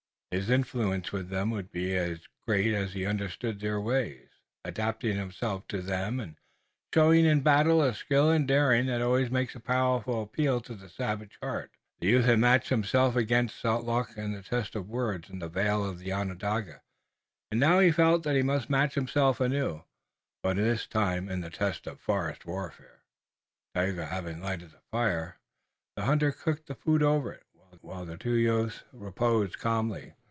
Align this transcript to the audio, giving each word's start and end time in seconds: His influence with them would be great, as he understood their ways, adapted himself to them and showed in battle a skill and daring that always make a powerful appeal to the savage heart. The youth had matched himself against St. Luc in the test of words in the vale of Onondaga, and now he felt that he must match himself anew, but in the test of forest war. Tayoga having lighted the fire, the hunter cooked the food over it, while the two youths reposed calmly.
His 0.33 0.49
influence 0.49 1.11
with 1.11 1.27
them 1.27 1.49
would 1.51 1.73
be 1.73 1.93
great, 2.47 2.73
as 2.73 2.93
he 2.93 3.05
understood 3.05 3.59
their 3.59 3.81
ways, 3.81 4.29
adapted 4.63 5.17
himself 5.17 5.67
to 5.67 5.81
them 5.81 6.21
and 6.21 6.37
showed 6.93 7.15
in 7.17 7.41
battle 7.41 7.81
a 7.81 7.93
skill 7.93 8.29
and 8.31 8.47
daring 8.47 8.85
that 8.85 9.01
always 9.01 9.29
make 9.29 9.53
a 9.55 9.59
powerful 9.59 10.21
appeal 10.21 10.61
to 10.61 10.73
the 10.73 10.87
savage 10.87 11.37
heart. 11.41 11.71
The 11.99 12.07
youth 12.07 12.23
had 12.23 12.39
matched 12.39 12.69
himself 12.69 13.17
against 13.17 13.59
St. 13.59 13.83
Luc 13.83 14.15
in 14.15 14.31
the 14.31 14.41
test 14.41 14.73
of 14.73 14.87
words 14.87 15.29
in 15.29 15.39
the 15.39 15.49
vale 15.49 15.83
of 15.83 16.01
Onondaga, 16.07 16.81
and 17.51 17.59
now 17.59 17.79
he 17.79 17.91
felt 17.91 18.23
that 18.23 18.37
he 18.37 18.41
must 18.41 18.69
match 18.69 18.93
himself 18.95 19.41
anew, 19.41 19.83
but 20.41 20.57
in 20.57 20.61
the 20.65 21.51
test 21.53 21.87
of 21.87 21.99
forest 21.99 22.45
war. 22.45 22.73
Tayoga 23.75 24.05
having 24.05 24.41
lighted 24.41 24.71
the 24.71 24.79
fire, 24.91 25.39
the 25.97 26.05
hunter 26.05 26.31
cooked 26.31 26.67
the 26.67 26.75
food 26.75 27.03
over 27.03 27.33
it, 27.33 27.43
while 27.81 28.05
the 28.05 28.15
two 28.17 28.35
youths 28.35 28.83
reposed 28.93 29.59
calmly. 29.59 30.13